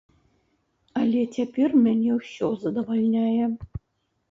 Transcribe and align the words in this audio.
Але 1.01 1.21
цяпер 1.35 1.69
мяне 1.85 2.11
ўсё 2.17 2.51
задавальняе. 2.65 3.43